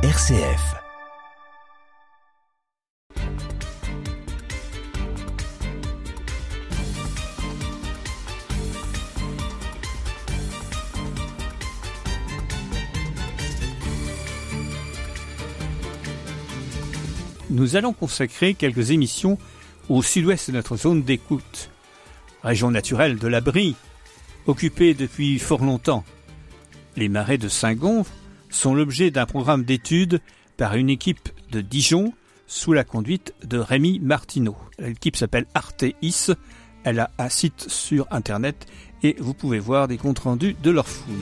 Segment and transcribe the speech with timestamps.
[0.00, 0.76] RCF.
[17.50, 19.36] Nous allons consacrer quelques émissions
[19.88, 21.70] au sud-ouest de notre zone d'écoute,
[22.44, 23.74] région naturelle de la Brie,
[24.46, 26.04] occupée depuis fort longtemps.
[26.96, 28.12] Les marais de Saint-Gonfre
[28.50, 30.20] sont l'objet d'un programme d'études
[30.56, 32.12] par une équipe de Dijon
[32.46, 34.56] sous la conduite de Rémi Martineau.
[34.78, 36.32] L'équipe s'appelle Arteis,
[36.84, 38.66] elle a un site sur internet
[39.02, 41.14] et vous pouvez voir des comptes rendus de leurs fouilles.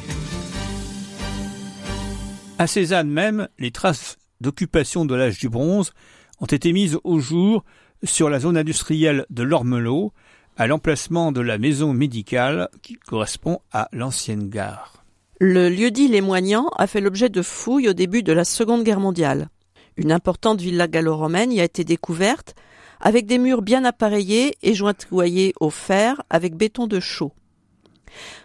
[2.59, 5.93] À Cézanne même, les traces d'occupation de l'âge du bronze
[6.41, 7.65] ont été mises au jour
[8.03, 10.13] sur la zone industrielle de l'Ormelot,
[10.57, 15.06] à l'emplacement de la maison médicale qui correspond à l'ancienne gare.
[15.39, 19.51] Le lieu-dit Lémoignant a fait l'objet de fouilles au début de la Seconde Guerre mondiale.
[19.99, 22.55] Une importante villa gallo-romaine y a été découverte,
[23.01, 27.33] avec des murs bien appareillés et jointoyés au fer avec béton de chaux.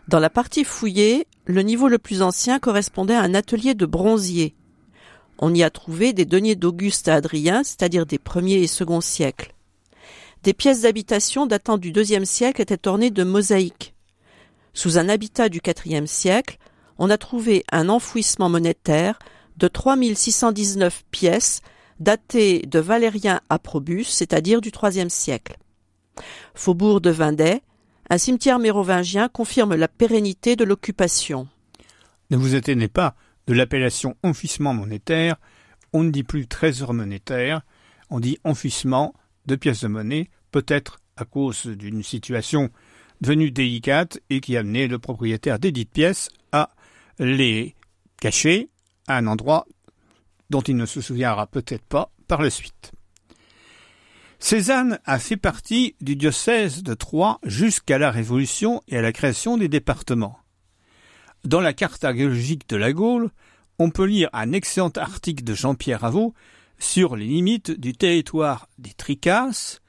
[0.09, 4.53] Dans la partie fouillée, le niveau le plus ancien correspondait à un atelier de bronzier.
[5.39, 9.55] On y a trouvé des deniers d'Auguste à Adrien, c'est-à-dire des premiers et seconds siècles.
[10.44, 13.94] Des pièces d'habitation datant du deuxième siècle étaient ornées de mosaïques.
[14.73, 16.57] Sous un habitat du quatrième siècle,
[17.02, 19.17] on a trouvé un enfouissement monétaire
[19.57, 21.61] de 3619 pièces
[21.99, 25.57] datées de Valérien à Probus, c'est-à-dire du troisième siècle.
[26.53, 27.63] Faubourg de Vindet,
[28.11, 31.47] un cimetière mérovingien confirme la pérennité de l'occupation.
[32.29, 33.16] Ne vous étonnez pas,
[33.47, 35.38] de l'appellation enfouissement monétaire,
[35.94, 37.63] on ne dit plus trésor monétaire,
[38.11, 39.16] on dit enfouissement
[39.47, 42.69] de pièces de monnaie, peut-être à cause d'une situation
[43.22, 46.69] devenue délicate et qui amenait le propriétaire des dites pièces à
[47.22, 47.75] les
[48.19, 48.69] cacher
[49.08, 49.66] à un endroit
[50.50, 52.91] dont il ne se souviendra peut-être pas par la suite.
[54.39, 59.56] Cézanne a fait partie du diocèse de Troyes jusqu'à la Révolution et à la création
[59.56, 60.40] des départements.
[61.45, 63.29] Dans la carte archéologique de la Gaule,
[63.78, 66.34] on peut lire un excellent article de Jean-Pierre Avaux
[66.79, 69.81] sur les limites du territoire des Tricasses,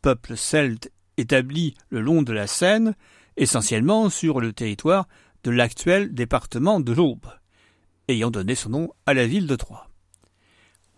[0.00, 2.94] peuple celte établi le long de la Seine,
[3.36, 5.08] essentiellement sur le territoire
[5.44, 7.26] de l'actuel département de l'Aube,
[8.08, 9.88] ayant donné son nom à la ville de Troyes.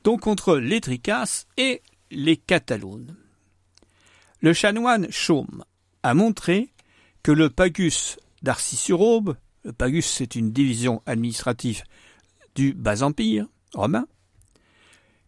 [0.04, 3.16] Donc entre les Tricasses et les Catalones.
[4.40, 5.64] Le chanoine Chaume
[6.02, 6.72] a montré
[7.22, 11.84] que le pagus d'Arcy-sur-Aube le Pagus, c'est une division administrative
[12.54, 14.06] du Bas-Empire romain,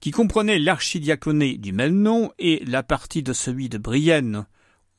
[0.01, 4.47] qui comprenait l'archidiaconé du même nom et la partie de celui de Brienne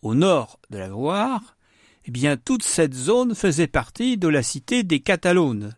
[0.02, 1.58] au nord de la Loire,
[2.06, 5.76] eh bien toute cette zone faisait partie de la cité des Catalones.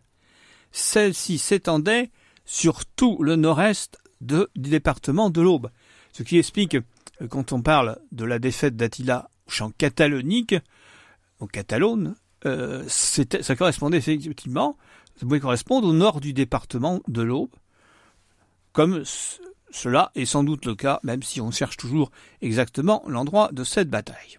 [0.72, 2.10] Celle-ci s'étendait
[2.44, 5.70] sur tout le nord-est du département de l'Aube,
[6.12, 10.54] ce qui explique que quand on parle de la défaite d'Attila au champ catalonique,
[11.40, 12.14] au Catalogne,
[12.46, 14.76] euh, ça correspondait effectivement,
[15.16, 17.50] ça pouvait correspondre au nord du département de l'Aube,
[18.72, 19.02] comme
[19.70, 22.10] cela est sans doute le cas, même si on cherche toujours
[22.40, 24.36] exactement l'endroit de cette bataille.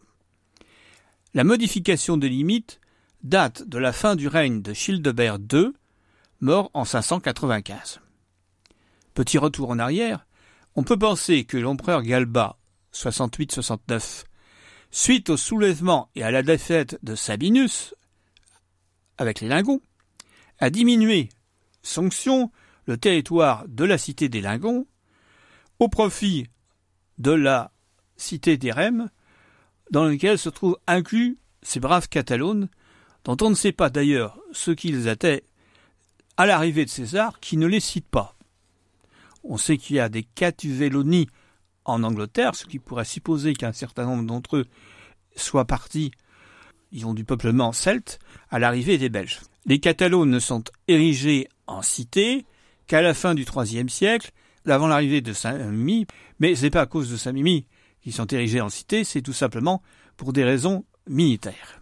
[1.34, 2.80] La modification des limites
[3.24, 5.74] date de la fin du règne de Childebert II,
[6.42, 8.00] mort en 595.
[9.14, 10.26] Petit retour en arrière,
[10.76, 12.58] on peut penser que l'empereur Galba,
[12.94, 14.24] 68-69,
[14.92, 17.94] Suite au soulèvement et à la défaite de Sabinus,
[19.20, 19.82] avec les Lingons,
[20.58, 21.30] a diminué,
[21.84, 22.52] sanction,
[22.88, 24.88] le territoire de la cité des Lingons
[25.78, 26.48] au profit
[27.20, 27.72] de la
[28.18, 28.58] cité
[29.92, 32.70] dans laquelle se trouvent inclus ces braves Catalones,
[33.26, 35.44] dont on ne sait pas d'ailleurs ce qu'ils étaient
[36.38, 38.36] à l'arrivée de César, qui ne les cite pas.
[39.44, 41.28] On sait qu'il y a des Catuvelloni
[41.86, 44.66] en Angleterre, ce qui pourrait supposer qu'un certain nombre d'entre eux
[45.36, 46.12] soient partis,
[47.04, 48.20] ont du peuplement celte,
[48.50, 49.42] à l'arrivée des Belges.
[49.66, 52.46] Les Catalans ne sont érigés en cité
[52.88, 54.32] qu'à la fin du IIIe siècle,
[54.66, 56.06] avant l'arrivée de Saint-Mimi,
[56.40, 57.66] mais ce n'est pas à cause de Saint-Mimi
[58.02, 59.82] qu'ils sont érigés en cité, c'est tout simplement
[60.18, 61.82] pour des raisons militaires.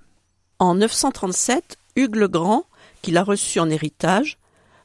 [0.60, 2.66] En 937, Hugues le Grand,
[3.02, 4.38] qu'il a reçu en héritage,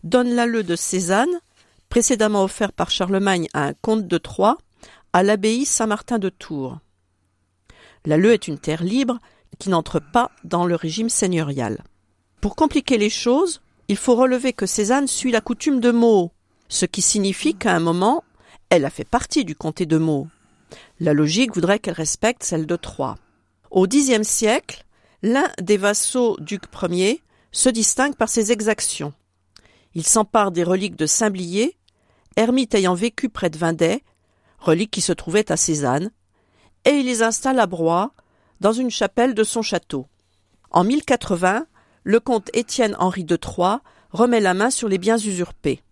[0.05, 1.41] donne l'alleu de Cézanne,
[1.89, 4.59] précédemment offert par Charlemagne à un comte de Troyes,
[5.13, 6.79] à l'abbaye Saint-Martin de Tours.
[8.05, 9.19] L'Alleu est une terre libre
[9.59, 11.85] qui n'entre pas dans le régime seigneurial.
[12.41, 16.33] Pour compliquer les choses, il faut relever que Cézanne suit la coutume de Meaux,
[16.69, 18.25] ce qui signifie qu'à un moment,
[18.71, 20.27] elle a fait partie du comté de Meaux.
[21.01, 23.17] La logique voudrait qu'elle respecte celle de Troyes.
[23.71, 24.85] Au Xe siècle,
[25.23, 27.23] l'un des vassaux d'Hugues Ier
[27.53, 29.13] se distingue par ses exactions.
[29.95, 31.77] Il s'empare des reliques de Saint-Blier,
[32.37, 34.03] ermite ayant vécu près de Vindet,
[34.59, 36.11] reliques qui se trouvaient à Cézanne,
[36.85, 38.13] et il les installe à Broye,
[38.61, 40.07] dans une chapelle de son château.
[40.71, 41.67] En 1080,
[42.05, 45.83] le comte Étienne-Henri de Troyes remet la main sur les biens usurpés.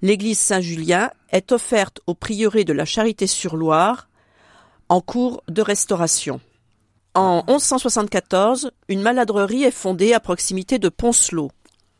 [0.00, 4.08] L'église Saint-Julien est offerte au prieuré de la Charité-sur-Loire
[4.88, 6.40] en cours de restauration.
[7.14, 11.50] En 1174, une maladrerie est fondée à proximité de Poncelot.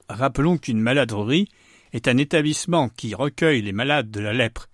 [0.09, 1.49] Rappelons qu'une maladrerie
[1.93, 4.69] est un établissement qui recueille les malades de la lèpre.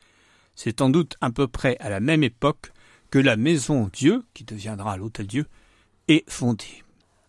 [0.55, 2.73] C'est sans doute à peu près à la même époque
[3.11, 5.47] que la maison Dieu, qui deviendra l'hôtel Dieu,
[6.09, 6.85] est fondée.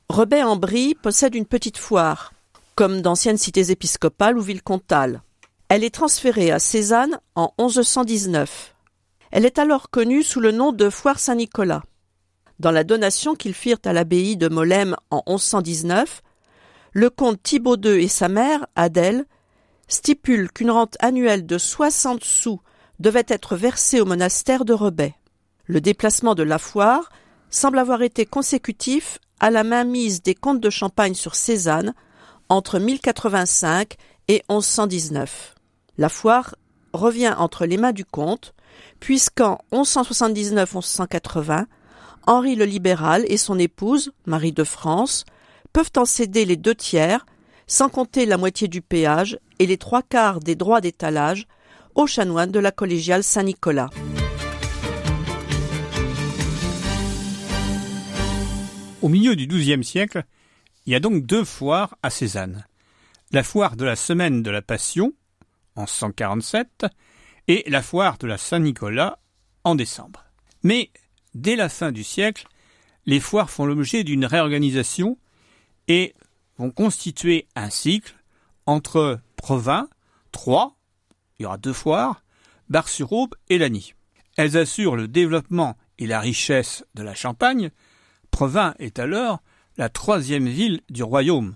[0.09, 2.33] Rebais-en-Brie possède une petite foire,
[2.75, 5.21] comme d'anciennes cités épiscopales ou villes comtales.
[5.67, 8.75] Elle est transférée à Cézanne en 1119.
[9.31, 11.81] Elle est alors connue sous le nom de Foire Saint-Nicolas.
[12.59, 16.21] Dans la donation qu'ils firent à l'abbaye de Molem en 1119,
[16.93, 19.25] le comte Thibaut II et sa mère, Adèle,
[19.87, 22.61] stipulent qu'une rente annuelle de 60 sous
[22.99, 25.15] devait être versée au monastère de Rebais.
[25.65, 27.09] Le déplacement de la foire
[27.49, 31.95] semble avoir été consécutif à la mainmise des comtes de Champagne sur Cézanne
[32.49, 33.95] entre 1085
[34.27, 35.54] et 1119.
[35.97, 36.55] La foire
[36.93, 38.53] revient entre les mains du comte,
[38.99, 41.65] puisqu'en 1179-1180,
[42.27, 45.25] Henri le Libéral et son épouse, Marie de France,
[45.71, 47.25] peuvent en céder les deux tiers,
[47.67, 51.47] sans compter la moitié du péage et les trois quarts des droits d'étalage,
[51.95, 53.89] aux chanoines de la collégiale Saint-Nicolas.
[59.01, 60.23] Au milieu du XIIe siècle,
[60.85, 62.65] il y a donc deux foires à Cézanne.
[63.31, 65.13] La foire de la semaine de la Passion,
[65.75, 66.85] en 147
[67.47, 69.19] et la foire de la Saint-Nicolas
[69.63, 70.25] en décembre.
[70.63, 70.91] Mais
[71.33, 72.47] dès la fin du siècle,
[73.05, 75.17] les foires font l'objet d'une réorganisation
[75.87, 76.15] et
[76.57, 78.15] vont constituer un cycle
[78.65, 79.87] entre Provins,
[80.31, 80.73] Troyes,
[81.37, 82.23] il y aura deux foires,
[82.69, 83.93] Bar-sur-Aube et Lagny.
[84.37, 87.69] Elles assurent le développement et la richesse de la Champagne.
[88.31, 89.41] Provins est alors
[89.77, 91.55] la troisième ville du royaume,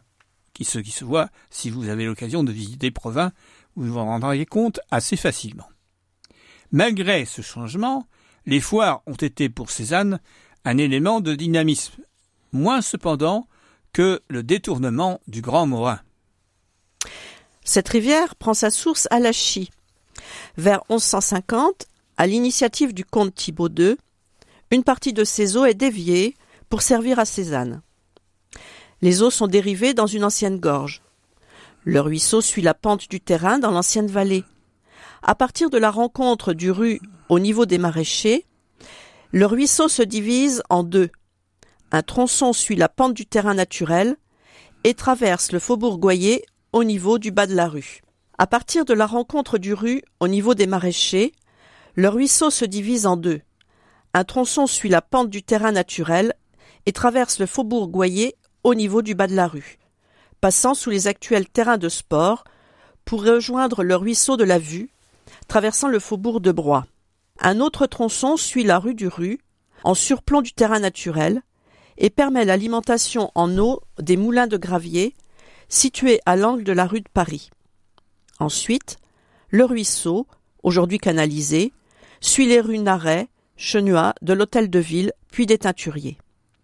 [0.54, 3.31] qui se, qui se voit si vous avez l'occasion de visiter Provins
[3.80, 5.68] vous vous en rendriez compte assez facilement.
[6.72, 8.08] Malgré ce changement,
[8.46, 10.20] les foires ont été pour Cézanne
[10.66, 12.04] un élément de dynamisme,
[12.52, 13.48] moins cependant
[13.94, 16.02] que le détournement du Grand Morin.
[17.64, 19.72] Cette rivière prend sa source à la Chie.
[20.58, 21.86] Vers 1150,
[22.18, 23.96] à l'initiative du comte Thibaut II,
[24.72, 26.36] une partie de ces eaux est déviée
[26.68, 27.81] pour servir à Cézanne.
[29.02, 31.02] Les eaux sont dérivées dans une ancienne gorge.
[31.86, 34.44] Le ruisseau suit la pente du terrain dans l'ancienne vallée.
[35.24, 37.00] À partir de la rencontre du rue
[37.30, 38.46] au niveau des maraîchers,
[39.31, 41.10] le ruisseau se divise en deux.
[41.92, 44.18] Un tronçon suit la pente du terrain naturel
[44.84, 48.02] et traverse le faubourg Goyer au niveau du bas de la rue.
[48.38, 51.31] À partir de la rencontre du rue au niveau des maraîchers,
[51.96, 53.40] le ruisseau se divise en deux.
[54.14, 56.34] Un tronçon suit la pente du terrain naturel
[56.86, 58.36] et traverse le faubourg Goyer
[58.66, 59.80] au niveau du bas de la rue
[60.42, 62.44] passant sous les actuels terrains de sport
[63.06, 64.90] pour rejoindre le ruisseau de la Vue,
[65.48, 66.86] traversant le faubourg de Broye.
[67.40, 69.40] Un autre tronçon suit la rue du Rue,
[69.84, 71.42] en surplomb du terrain naturel,
[71.98, 75.16] et permet l'alimentation en eau des moulins de gravier
[75.68, 77.50] situés à l'angle de la rue de Paris.
[78.40, 78.98] Ensuite,
[79.50, 80.28] le ruisseau,
[80.64, 81.74] aujourd'hui canalisé,
[82.22, 86.18] suit les rues Naret, Chenuat, de l'hôtel de ville, puis des teinturiers.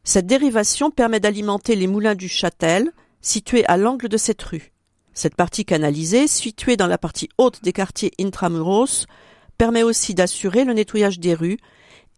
[0.03, 2.91] Cette dérivation permet d'alimenter les moulins du Châtel,
[3.25, 4.71] située à l'angle de cette rue.
[5.13, 9.07] Cette partie canalisée, située dans la partie haute des quartiers intramuros,
[9.57, 11.57] permet aussi d'assurer le nettoyage des rues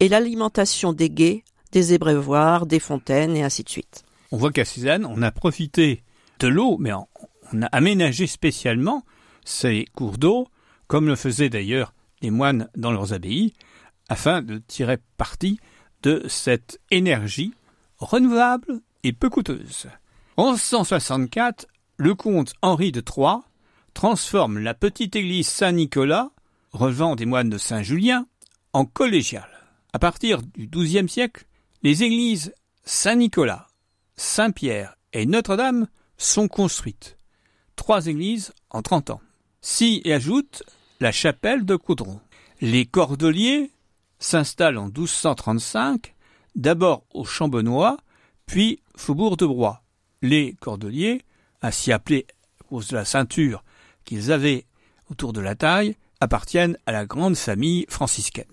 [0.00, 4.04] et l'alimentation des guets, des ébreuvoirs, des fontaines et ainsi de suite.
[4.32, 6.02] On voit qu'à Cézanne, on a profité
[6.40, 9.02] de l'eau, mais on a aménagé spécialement
[9.44, 10.48] ces cours d'eau,
[10.88, 13.54] comme le faisaient d'ailleurs les moines dans leurs abbayes,
[14.10, 15.58] afin de tirer parti
[16.02, 17.54] de cette énergie
[17.98, 19.88] renouvelable et peu coûteuse.
[20.38, 21.66] En 1164,
[21.96, 23.42] le comte Henri de Troyes
[23.92, 26.30] transforme la petite église Saint-Nicolas,
[26.70, 28.24] relevant des moines de Saint-Julien,
[28.72, 29.50] en collégiale.
[29.92, 31.44] À partir du XIIe siècle,
[31.82, 32.54] les églises
[32.84, 33.66] Saint-Nicolas,
[34.14, 37.18] Saint-Pierre et Notre-Dame sont construites.
[37.74, 39.20] Trois églises en trente ans.
[39.60, 40.62] S'y ajoute
[41.00, 42.20] la chapelle de Coudron.
[42.60, 43.72] Les Cordeliers
[44.20, 46.14] s'installent en 1235,
[46.54, 47.96] d'abord au Chambenois,
[48.46, 49.82] puis Faubourg de Broye
[50.22, 51.22] les cordeliers,
[51.62, 52.26] ainsi appelés
[52.60, 53.64] à cause de la ceinture
[54.04, 54.66] qu'ils avaient
[55.10, 58.46] autour de la taille, appartiennent à la grande famille franciscaine.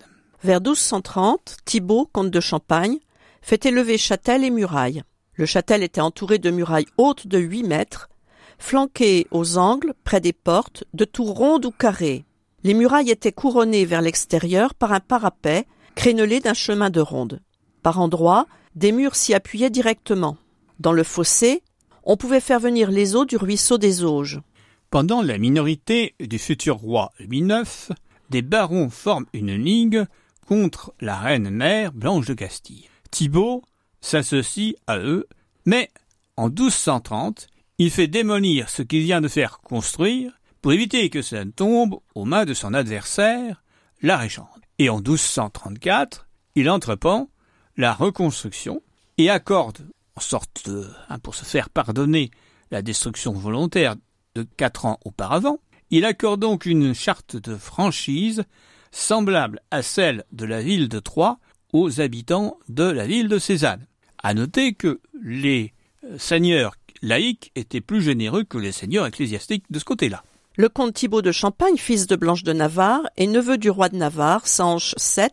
[0.44, 3.00] Vers 1230, Thibaut, comte de Champagne,
[3.42, 5.04] fait élever châtel et murailles.
[5.34, 8.10] Le châtel était entouré de murailles hautes de 8 mètres,
[8.58, 12.26] flanquée aux angles, près des portes, de tours rondes ou carrées.
[12.64, 17.42] Les murailles étaient couronnées vers l'extérieur par un parapet crénelé d'un chemin de ronde.
[17.84, 20.38] Par endroits, des murs s'y appuyaient directement.
[20.80, 21.64] Dans le fossé,
[22.04, 24.42] on pouvait faire venir les eaux du ruisseau des Auges.
[24.90, 27.92] Pendant la minorité du futur roi Louis IX,
[28.30, 30.06] des barons forment une ligue
[30.48, 32.90] contre la reine mère Blanche de Castille.
[33.12, 33.64] Thibault
[34.02, 35.28] s'associe à eux,
[35.66, 35.90] mais
[36.38, 41.44] en 1230, il fait démolir ce qu'il vient de faire construire pour éviter que ça
[41.44, 43.64] ne tombe aux mains de son adversaire,
[44.02, 44.48] la régente.
[44.80, 47.30] Et en 1234, il entreprend
[47.78, 48.82] la reconstruction
[49.18, 50.70] et accorde, en sorte
[51.10, 52.32] hein, pour se faire pardonner
[52.72, 53.96] la destruction volontaire
[54.36, 55.60] de quatre ans auparavant,
[55.92, 58.44] il accorde donc une charte de franchise
[58.92, 61.38] semblable à celle de la ville de Troyes
[61.74, 63.86] aux habitants de la ville de Cézanne.
[64.24, 65.74] À noter que les
[66.06, 70.24] euh, seigneurs laïcs étaient plus généreux que les seigneurs ecclésiastiques de ce côté-là.
[70.56, 73.98] Le comte Thibaut de Champagne, fils de Blanche de Navarre et neveu du roi de
[73.98, 75.28] Navarre, Sanche VII,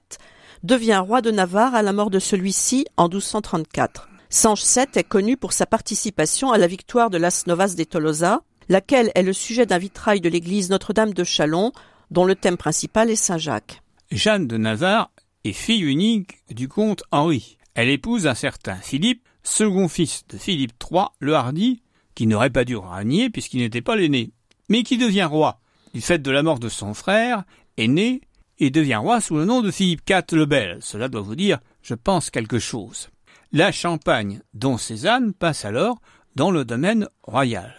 [0.65, 4.09] devient roi de Navarre à la mort de celui-ci en 1234.
[4.35, 8.41] Sanche VII est connu pour sa participation à la victoire de Las Novas de Tolosa,
[8.71, 11.71] laquelle est le sujet d'un vitrail de l'église Notre-Dame de Chalon,
[12.11, 13.83] dont le thème principal est Saint-Jacques.
[14.11, 15.11] Jeanne de Navarre
[15.45, 17.59] est fille unique du comte Henri.
[17.75, 21.83] Elle épouse un certain Philippe, second fils de Philippe III le Hardi,
[22.15, 24.33] qui n'aurait pas dû régner puisqu'il n'était pas l'aîné
[24.71, 25.61] mais qui devient roi
[25.93, 27.45] du fait de la mort de son frère,
[27.77, 28.23] aîné,
[28.59, 30.79] et devient roi sous le nom de Philippe IV le Bel.
[30.81, 33.11] Cela doit vous dire, je pense, quelque chose.
[33.55, 36.01] La Champagne, dont Cézanne, passe alors
[36.37, 37.75] dans le domaine royal.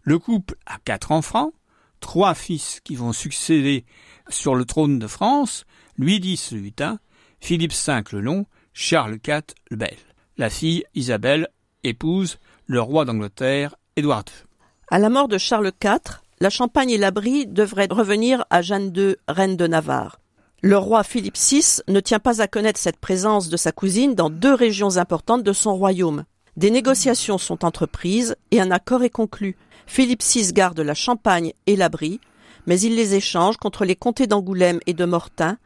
[0.00, 1.52] Le couple a quatre enfants,
[2.00, 3.84] trois fils qui vont succéder
[4.30, 5.66] sur le trône de France,
[5.98, 6.98] Louis X le Hutin,
[7.40, 9.98] Philippe V le Long, Charles IV le Bel.
[10.38, 11.48] La fille Isabelle
[11.84, 14.46] épouse le roi d'Angleterre, Édouard II.
[14.90, 18.96] À la mort de Charles IV, la Champagne et la Brie devraient revenir à Jeanne
[18.96, 20.20] II, reine de Navarre.
[20.60, 24.28] Le roi Philippe VI ne tient pas à connaître cette présence de sa cousine dans
[24.28, 26.24] deux régions importantes de son royaume.
[26.56, 29.56] Des négociations sont entreprises et un accord est conclu.
[29.86, 32.20] Philippe VI garde la Champagne et la Brie,
[32.66, 35.58] mais il les échange contre les comtés d'Angoulême et de Mortain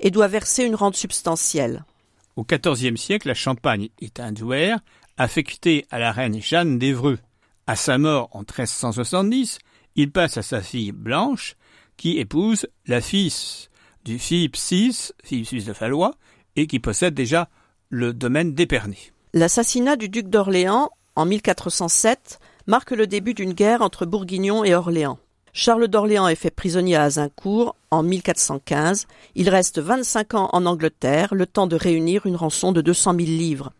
[0.00, 1.84] et doit verser une rente substantielle.
[2.34, 4.80] Au XIVe siècle, la Champagne est un douaire
[5.16, 7.20] affecté à la reine Jeanne d'Evreux.
[7.68, 9.60] À sa mort en 1370,
[9.94, 11.54] il passe à sa fille Blanche,
[11.96, 13.32] qui épouse la fille
[14.04, 16.14] du Philippe VI, Philippe VI de Fallois,
[16.56, 17.48] et qui possède déjà
[17.88, 18.98] le domaine d'Épernay.
[19.32, 25.18] L'assassinat du duc d'Orléans en 1407 marque le début d'une guerre entre Bourguignon et Orléans.
[25.52, 29.06] Charles d'Orléans est fait prisonnier à Azincourt en 1415.
[29.34, 33.26] Il reste 25 ans en Angleterre, le temps de réunir une rançon de 200 000
[33.26, 33.72] livres.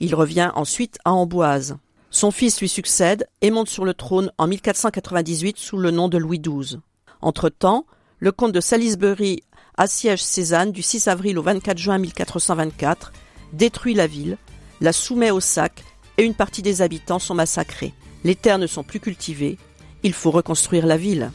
[0.00, 1.76] Il revient ensuite à Amboise.
[2.10, 6.18] Son fils lui succède et monte sur le trône en 1498 sous le nom de
[6.18, 6.78] Louis XII.
[7.22, 7.86] Entre-temps,
[8.18, 9.42] le comte de Salisbury
[9.76, 13.12] assiège Cézanne du 6 avril au 24 juin 1424,
[13.52, 14.38] détruit la ville,
[14.80, 15.84] la soumet au sac
[16.18, 17.92] et une partie des habitants sont massacrés.
[18.24, 19.58] Les terres ne sont plus cultivées,
[20.02, 21.30] il faut reconstruire la ville.